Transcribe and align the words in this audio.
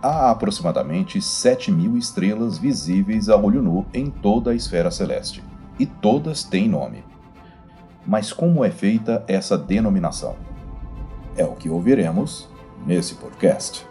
Há 0.00 0.30
aproximadamente 0.30 1.20
7 1.20 1.72
mil 1.72 1.96
estrelas 1.96 2.56
visíveis 2.56 3.28
a 3.28 3.36
olho 3.36 3.60
nu 3.60 3.84
em 3.92 4.08
toda 4.08 4.52
a 4.52 4.54
esfera 4.54 4.92
celeste, 4.92 5.42
e 5.76 5.86
todas 5.86 6.44
têm 6.44 6.68
nome. 6.68 7.02
Mas 8.06 8.32
como 8.32 8.64
é 8.64 8.70
feita 8.70 9.24
essa 9.26 9.58
denominação? 9.58 10.36
É 11.36 11.44
o 11.44 11.56
que 11.56 11.68
ouviremos 11.68 12.48
nesse 12.86 13.16
podcast. 13.16 13.84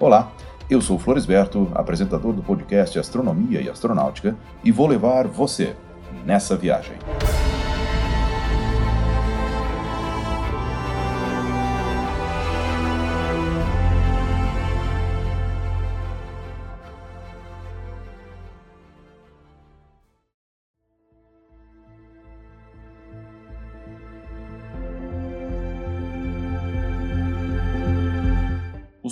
Olá, 0.00 0.32
eu 0.68 0.80
sou 0.80 0.98
Floresberto, 0.98 1.70
apresentador 1.72 2.32
do 2.32 2.42
podcast 2.42 2.98
Astronomia 2.98 3.60
e 3.60 3.70
Astronáutica, 3.70 4.36
e 4.64 4.72
vou 4.72 4.88
levar 4.88 5.28
você 5.28 5.76
nessa 6.24 6.56
viagem. 6.56 6.96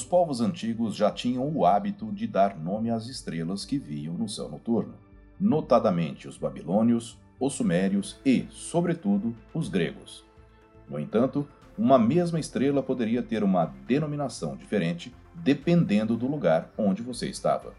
Os 0.04 0.10
povos 0.10 0.42
antigos 0.42 0.94
já 0.94 1.10
tinham 1.10 1.48
o 1.48 1.64
hábito 1.64 2.12
de 2.12 2.26
dar 2.26 2.58
nome 2.58 2.90
às 2.90 3.06
estrelas 3.06 3.64
que 3.64 3.78
viam 3.78 4.12
no 4.12 4.28
céu 4.28 4.50
noturno, 4.50 4.92
notadamente 5.40 6.28
os 6.28 6.36
babilônios, 6.36 7.18
os 7.40 7.54
sumérios 7.54 8.20
e, 8.22 8.46
sobretudo, 8.50 9.34
os 9.54 9.70
gregos. 9.70 10.22
No 10.86 11.00
entanto, 11.00 11.48
uma 11.78 11.98
mesma 11.98 12.38
estrela 12.38 12.82
poderia 12.82 13.22
ter 13.22 13.42
uma 13.42 13.72
denominação 13.86 14.54
diferente 14.54 15.10
dependendo 15.36 16.18
do 16.18 16.26
lugar 16.26 16.70
onde 16.76 17.00
você 17.00 17.30
estava. 17.30 17.72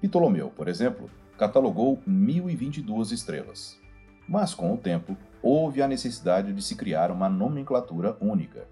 Ptolomeu, 0.00 0.50
por 0.50 0.68
exemplo, 0.68 1.10
catalogou 1.36 2.00
1022 2.06 3.10
estrelas. 3.10 3.76
Mas 4.28 4.54
com 4.54 4.72
o 4.72 4.78
tempo, 4.78 5.16
houve 5.42 5.82
a 5.82 5.88
necessidade 5.88 6.52
de 6.52 6.62
se 6.62 6.76
criar 6.76 7.10
uma 7.10 7.28
nomenclatura 7.28 8.16
única. 8.20 8.68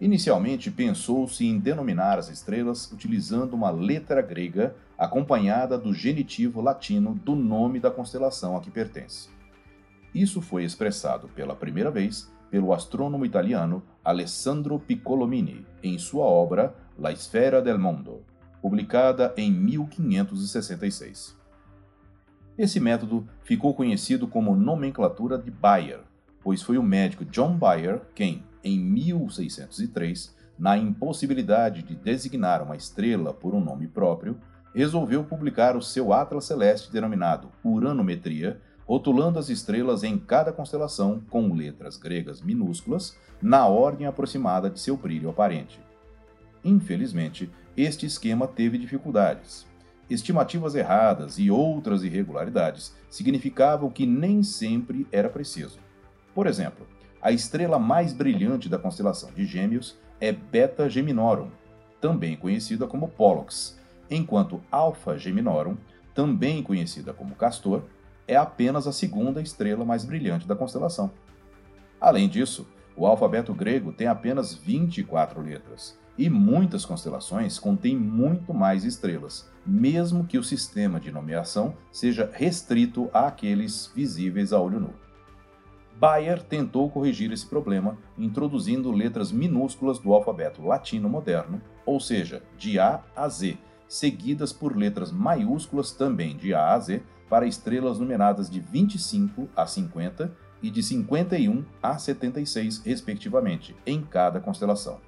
Inicialmente 0.00 0.70
pensou-se 0.70 1.44
em 1.44 1.58
denominar 1.58 2.18
as 2.18 2.30
estrelas 2.30 2.90
utilizando 2.90 3.52
uma 3.52 3.70
letra 3.70 4.22
grega 4.22 4.74
acompanhada 4.96 5.76
do 5.76 5.92
genitivo 5.92 6.62
latino 6.62 7.14
do 7.14 7.36
nome 7.36 7.78
da 7.78 7.90
constelação 7.90 8.56
a 8.56 8.60
que 8.60 8.70
pertence. 8.70 9.28
Isso 10.14 10.40
foi 10.40 10.64
expressado 10.64 11.28
pela 11.28 11.54
primeira 11.54 11.90
vez 11.90 12.30
pelo 12.50 12.72
astrônomo 12.72 13.26
italiano 13.26 13.82
Alessandro 14.02 14.78
Piccolomini 14.78 15.64
em 15.82 15.98
sua 15.98 16.24
obra 16.24 16.74
La 16.98 17.14
Sfera 17.14 17.62
del 17.62 17.78
Mondo, 17.78 18.24
publicada 18.60 19.32
em 19.36 19.52
1566. 19.52 21.38
Esse 22.58 22.80
método 22.80 23.26
ficou 23.42 23.74
conhecido 23.74 24.26
como 24.26 24.56
nomenclatura 24.56 25.38
de 25.38 25.50
Bayer, 25.50 26.00
pois 26.42 26.60
foi 26.62 26.76
o 26.76 26.82
médico 26.82 27.24
John 27.24 27.56
Bayer 27.56 28.00
quem, 28.14 28.42
em 28.62 28.78
1603, 28.78 30.34
na 30.58 30.76
impossibilidade 30.76 31.82
de 31.82 31.94
designar 31.94 32.62
uma 32.62 32.76
estrela 32.76 33.32
por 33.32 33.54
um 33.54 33.60
nome 33.60 33.86
próprio, 33.86 34.38
resolveu 34.74 35.24
publicar 35.24 35.76
o 35.76 35.82
seu 35.82 36.12
Atlas 36.12 36.44
Celeste 36.44 36.92
denominado 36.92 37.48
Uranometria, 37.64 38.60
rotulando 38.86 39.38
as 39.38 39.48
estrelas 39.48 40.02
em 40.02 40.18
cada 40.18 40.52
constelação 40.52 41.22
com 41.30 41.52
letras 41.54 41.96
gregas 41.96 42.42
minúsculas 42.42 43.16
na 43.40 43.66
ordem 43.66 44.06
aproximada 44.06 44.68
de 44.68 44.80
seu 44.80 44.96
brilho 44.96 45.30
aparente. 45.30 45.80
Infelizmente, 46.64 47.50
este 47.76 48.04
esquema 48.04 48.46
teve 48.46 48.76
dificuldades. 48.76 49.66
Estimativas 50.10 50.74
erradas 50.74 51.38
e 51.38 51.50
outras 51.50 52.02
irregularidades 52.02 52.94
significavam 53.08 53.90
que 53.90 54.04
nem 54.04 54.42
sempre 54.42 55.06
era 55.10 55.28
preciso. 55.28 55.78
Por 56.34 56.46
exemplo, 56.46 56.86
a 57.22 57.30
estrela 57.30 57.78
mais 57.78 58.12
brilhante 58.12 58.68
da 58.68 58.78
constelação 58.78 59.30
de 59.32 59.44
Gêmeos 59.44 59.98
é 60.20 60.32
Beta 60.32 60.88
Geminorum, 60.88 61.50
também 62.00 62.36
conhecida 62.36 62.86
como 62.86 63.08
Pollux, 63.08 63.78
enquanto 64.10 64.62
Alpha 64.70 65.18
Geminorum, 65.18 65.76
também 66.14 66.62
conhecida 66.62 67.12
como 67.12 67.34
Castor, 67.34 67.82
é 68.26 68.36
apenas 68.36 68.86
a 68.86 68.92
segunda 68.92 69.42
estrela 69.42 69.84
mais 69.84 70.04
brilhante 70.04 70.46
da 70.46 70.56
constelação. 70.56 71.10
Além 72.00 72.28
disso, 72.28 72.66
o 72.96 73.06
alfabeto 73.06 73.52
grego 73.52 73.92
tem 73.92 74.06
apenas 74.06 74.54
24 74.54 75.40
letras, 75.40 75.98
e 76.16 76.28
muitas 76.28 76.84
constelações 76.84 77.58
contêm 77.58 77.96
muito 77.96 78.52
mais 78.52 78.84
estrelas, 78.84 79.48
mesmo 79.64 80.24
que 80.24 80.38
o 80.38 80.44
sistema 80.44 81.00
de 81.00 81.10
nomeação 81.10 81.74
seja 81.92 82.30
restrito 82.32 83.08
àqueles 83.12 83.90
visíveis 83.94 84.52
a 84.52 84.60
olho 84.60 84.80
nu. 84.80 85.09
Bayer 86.00 86.42
tentou 86.42 86.88
corrigir 86.88 87.30
esse 87.30 87.44
problema 87.44 87.98
introduzindo 88.16 88.90
letras 88.90 89.30
minúsculas 89.30 89.98
do 89.98 90.14
alfabeto 90.14 90.64
latino 90.64 91.10
moderno, 91.10 91.60
ou 91.84 92.00
seja, 92.00 92.42
de 92.56 92.78
A 92.78 93.04
a 93.14 93.28
Z, 93.28 93.58
seguidas 93.86 94.50
por 94.50 94.74
letras 94.74 95.12
maiúsculas 95.12 95.92
também 95.92 96.34
de 96.38 96.54
A 96.54 96.72
a 96.72 96.78
Z 96.78 97.02
para 97.28 97.46
estrelas 97.46 97.98
numeradas 97.98 98.48
de 98.48 98.60
25 98.60 99.46
a 99.54 99.66
50 99.66 100.34
e 100.62 100.70
de 100.70 100.82
51 100.82 101.66
a 101.82 101.98
76, 101.98 102.78
respectivamente, 102.78 103.76
em 103.84 104.00
cada 104.00 104.40
constelação. 104.40 105.02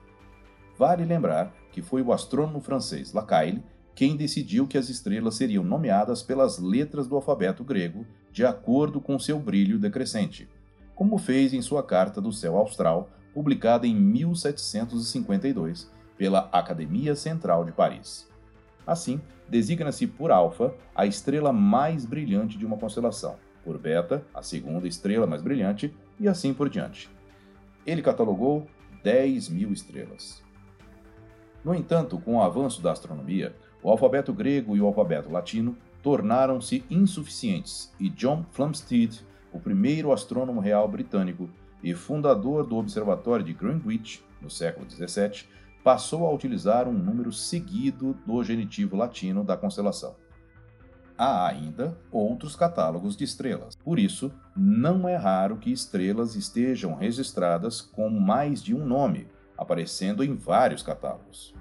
Vale 0.77 1.07
lembrar 1.07 1.55
que 1.71 1.81
foi 1.81 2.03
o 2.03 2.13
astrônomo 2.13 2.61
francês 2.61 3.15
Lacaille 3.15 3.65
quem 3.95 4.15
decidiu 4.15 4.67
que 4.67 4.77
as 4.77 4.91
estrelas 4.91 5.37
seriam 5.37 5.65
nomeadas 5.65 6.23
pelas 6.23 6.59
letras 6.59 7.07
do 7.07 7.17
alfabeto 7.17 7.65
grego 7.65 8.07
de 8.31 8.45
acordo 8.45 9.01
com 9.01 9.19
seu 9.19 9.39
brilho 9.39 9.79
decrescente 9.79 10.51
como 10.95 11.19
fez 11.19 11.53
em 11.53 11.63
sua 11.63 11.83
Carta 11.83 12.21
do 12.21 12.33
Céu 12.33 12.57
Austral, 12.57 13.11
publicada 13.33 13.87
em 13.87 13.95
1752 13.95 15.91
pela 16.17 16.49
Academia 16.53 17.17
Central 17.17 17.65
de 17.65 17.73
Paris. 17.73 18.29
Assim, 18.87 19.21
designa-se 19.49 20.07
por 20.07 20.31
Alfa 20.31 20.75
a 20.95 21.07
estrela 21.07 21.53
mais 21.53 22.05
brilhante 22.05 22.59
de 22.59 22.67
uma 22.67 22.77
constelação, 22.77 23.37
por 23.65 23.79
Beta 23.79 24.25
a 24.35 24.43
segunda 24.43 24.87
estrela 24.87 25.27
mais 25.27 25.43
brilhante 25.43 25.95
e 26.19 26.29
assim 26.29 26.53
por 26.53 26.69
diante. 26.69 27.11
Ele 27.87 28.03
catalogou 28.03 28.67
10 29.03 29.49
mil 29.49 29.73
estrelas. 29.73 30.43
No 31.65 31.75
entanto, 31.75 32.19
com 32.19 32.37
o 32.37 32.43
avanço 32.43 32.83
da 32.83 32.93
astronomia, 32.93 33.55
o 33.83 33.91
alfabeto 33.91 34.33
grego 34.33 34.77
e 34.77 34.81
o 34.81 34.87
alfabeto 34.87 35.31
latino 35.31 35.77
tornaram-se 36.03 36.85
insuficientes 36.91 37.93
e 37.99 38.09
John 38.09 38.45
Flamsteed 38.51 39.25
o 39.53 39.61
primeiro 39.61 40.13
astrônomo 40.13 40.61
real 40.61 40.89
britânico 40.89 41.49
e 41.83 41.95
fundador 41.95 42.67
do 42.67 42.77
Observatório 42.77 43.45
de 43.45 43.53
Greenwich, 43.53 44.25
no 44.41 44.49
século 44.51 44.89
XVII, 44.91 45.45
passou 45.83 46.27
a 46.27 46.33
utilizar 46.33 46.89
um 46.89 46.93
número 46.93 47.33
seguido 47.33 48.17
do 48.25 48.43
genitivo 48.43 48.97
latino 48.97 49.43
da 49.43 49.57
constelação. 49.57 50.15
Há 51.19 51.47
ainda 51.47 51.99
outros 52.11 52.57
catálogos 52.57 53.17
de 53.17 53.25
estrelas. 53.25 53.77
Por 53.77 53.99
isso, 53.99 54.33
não 54.57 55.09
é 55.09 55.17
raro 55.17 55.57
que 55.57 55.71
estrelas 55.71 56.35
estejam 56.35 56.95
registradas 56.95 57.81
com 57.81 58.09
mais 58.09 58.63
de 58.63 58.75
um 58.75 58.85
nome, 58.85 59.29
aparecendo 59.57 60.25
em 60.25 60.35
vários 60.35 60.83
catálogos. 60.83 61.55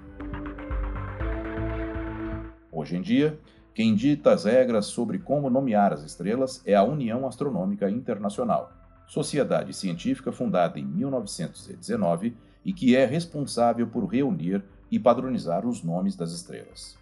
Hoje 2.70 2.96
em 2.96 3.02
dia, 3.02 3.38
quem 3.74 3.94
dita 3.94 4.32
as 4.32 4.44
regras 4.44 4.86
sobre 4.86 5.18
como 5.18 5.48
nomear 5.48 5.94
as 5.94 6.02
estrelas 6.02 6.62
é 6.66 6.74
a 6.74 6.82
União 6.82 7.26
Astronômica 7.26 7.88
Internacional, 7.88 8.70
sociedade 9.06 9.72
científica 9.72 10.30
fundada 10.30 10.78
em 10.78 10.84
1919 10.84 12.36
e 12.64 12.72
que 12.72 12.94
é 12.94 13.06
responsável 13.06 13.86
por 13.86 14.04
reunir 14.04 14.62
e 14.90 14.98
padronizar 14.98 15.66
os 15.66 15.82
nomes 15.82 16.14
das 16.14 16.32
estrelas. 16.32 16.98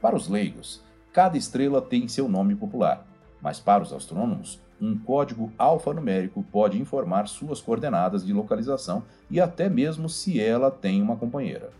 Para 0.00 0.16
os 0.16 0.26
leigos, 0.26 0.82
cada 1.12 1.36
estrela 1.36 1.82
tem 1.82 2.08
seu 2.08 2.26
nome 2.26 2.54
popular, 2.54 3.06
mas 3.42 3.60
para 3.60 3.82
os 3.82 3.92
astrônomos, 3.92 4.58
um 4.80 4.98
código 4.98 5.52
alfanumérico 5.58 6.42
pode 6.42 6.80
informar 6.80 7.28
suas 7.28 7.60
coordenadas 7.60 8.24
de 8.24 8.32
localização 8.32 9.04
e 9.30 9.40
até 9.40 9.68
mesmo 9.68 10.08
se 10.08 10.40
ela 10.40 10.70
tem 10.70 11.02
uma 11.02 11.16
companheira. 11.16 11.70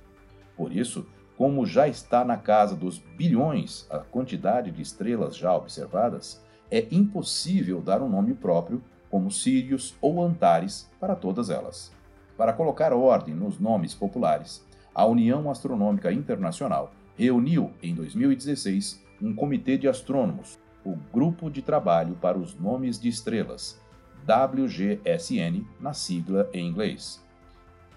Por 0.55 0.71
isso, 0.71 1.07
como 1.37 1.67
já 1.67 1.89
está 1.89 2.25
na 2.25 2.37
casa 2.37 2.77
dos 2.77 2.99
bilhões 2.99 3.87
a 3.91 3.99
quantidade 3.99 4.71
de 4.71 4.83
estrelas 4.83 5.37
já 5.37 5.55
observadas, 5.55 6.43
é 6.71 6.87
impossível 6.91 7.81
dar 7.81 8.03
um 8.03 8.09
nome 8.09 8.35
próprio, 8.35 8.83
como 9.11 9.31
Sirius 9.31 9.95
ou 10.01 10.23
Antares, 10.23 10.91
para 11.01 11.15
todas 11.15 11.51
elas. 11.51 11.93
Para 12.37 12.53
colocar 12.53 12.93
ordem 12.93 13.35
nos 13.35 13.59
nomes 13.59 13.95
populares, 13.95 14.65
a 14.95 15.05
União 15.07 15.51
Astronômica 15.51 16.13
Internacional 16.13 16.93
reuniu, 17.17 17.73
em 17.83 17.95
2016, 17.95 19.03
um 19.23 19.35
comitê 19.35 19.79
de 19.79 19.89
astrônomos, 19.89 20.59
o 20.85 20.97
Grupo 21.13 21.51
de 21.51 21.63
Trabalho 21.63 22.17
para 22.21 22.39
os 22.39 22.59
Nomes 22.59 22.99
de 23.01 23.09
Estrelas, 23.09 23.81
WGSN, 24.25 25.65
na 25.81 25.93
sigla 25.93 26.49
em 26.53 26.67
inglês. 26.69 27.24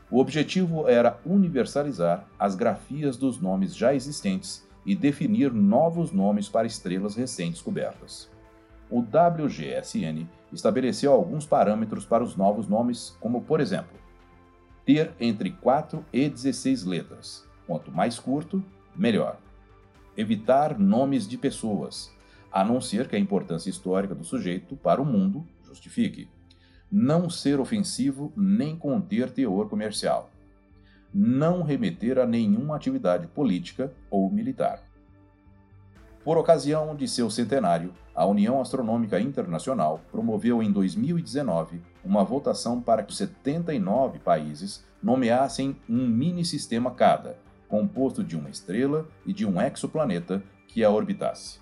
O 0.09 0.19
objetivo 0.19 0.87
era 0.87 1.19
universalizar 1.25 2.25
as 2.39 2.55
grafias 2.55 3.17
dos 3.17 3.41
nomes 3.41 3.75
já 3.75 3.93
existentes 3.93 4.65
e 4.85 4.95
definir 4.95 5.51
novos 5.51 6.13
nomes 6.13 6.47
para 6.47 6.65
estrelas 6.65 7.15
recém-descobertas. 7.15 8.29
O 8.89 9.01
WGSN 9.01 10.25
estabeleceu 10.53 11.11
alguns 11.11 11.45
parâmetros 11.45 12.05
para 12.05 12.23
os 12.23 12.37
novos 12.37 12.69
nomes, 12.69 13.17
como, 13.19 13.41
por 13.41 13.59
exemplo, 13.59 13.97
ter 14.85 15.11
entre 15.19 15.51
4 15.51 16.05
e 16.13 16.29
16 16.29 16.85
letras. 16.85 17.45
Quanto 17.65 17.91
mais 17.91 18.17
curto, 18.17 18.63
melhor. 18.95 19.37
Evitar 20.15 20.79
nomes 20.79 21.27
de 21.27 21.37
pessoas, 21.37 22.15
a 22.49 22.63
não 22.63 22.79
ser 22.79 23.09
que 23.09 23.15
a 23.17 23.19
importância 23.19 23.69
histórica 23.69 24.15
do 24.15 24.23
sujeito 24.23 24.77
para 24.77 25.01
o 25.01 25.05
mundo 25.05 25.45
justifique 25.65 26.29
não 26.91 27.29
ser 27.29 27.59
ofensivo 27.59 28.31
nem 28.35 28.75
conter 28.75 29.29
teor 29.29 29.67
comercial, 29.67 30.29
não 31.13 31.63
remeter 31.63 32.17
a 32.17 32.25
nenhuma 32.25 32.75
atividade 32.75 33.27
política 33.27 33.91
ou 34.09 34.29
militar. 34.29 34.81
Por 36.23 36.37
ocasião 36.37 36.95
de 36.95 37.07
seu 37.07 37.29
centenário, 37.29 37.93
a 38.13 38.25
União 38.25 38.59
Astronômica 38.59 39.19
Internacional 39.19 40.01
promoveu 40.11 40.61
em 40.61 40.71
2019 40.71 41.81
uma 42.03 42.23
votação 42.23 42.81
para 42.81 43.03
que 43.03 43.15
79 43.15 44.19
países 44.19 44.83
nomeassem 45.01 45.77
um 45.87 46.05
mini-sistema 46.07 46.91
cada, 46.91 47.37
composto 47.69 48.23
de 48.23 48.35
uma 48.35 48.49
estrela 48.49 49.07
e 49.25 49.31
de 49.31 49.45
um 49.45 49.61
exoplaneta 49.61 50.43
que 50.67 50.83
a 50.83 50.89
orbitasse. 50.89 51.59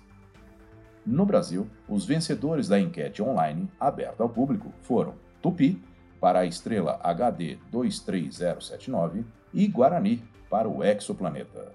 No 1.06 1.24
Brasil, 1.24 1.68
os 1.88 2.04
vencedores 2.04 2.66
da 2.66 2.80
enquete 2.80 3.22
online 3.22 3.70
aberta 3.78 4.24
ao 4.24 4.28
público 4.28 4.72
foram 4.82 5.14
Tupi, 5.40 5.80
para 6.20 6.40
a 6.40 6.46
estrela 6.46 6.98
HD 7.00 7.58
23079, 7.70 9.24
e 9.54 9.68
Guarani, 9.68 10.24
para 10.50 10.68
o 10.68 10.82
exoplaneta. 10.82 11.72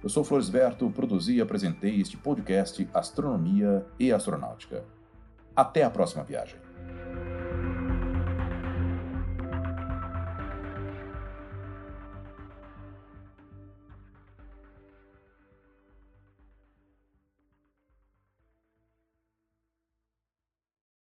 Eu 0.00 0.08
sou 0.08 0.22
Floresberto, 0.22 0.88
produzi 0.90 1.34
e 1.34 1.40
apresentei 1.40 2.00
este 2.00 2.16
podcast 2.16 2.88
Astronomia 2.94 3.84
e 3.98 4.12
Astronáutica. 4.12 4.84
Até 5.54 5.82
a 5.82 5.90
próxima 5.90 6.22
viagem. 6.22 6.69